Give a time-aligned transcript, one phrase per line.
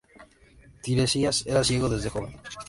[0.81, 2.35] Tiresias era ciego desde joven.